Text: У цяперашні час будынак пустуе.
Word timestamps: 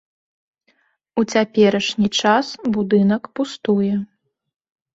У 1.23 1.23
цяперашні 1.33 2.09
час 2.21 2.47
будынак 2.75 3.23
пустуе. 3.39 3.93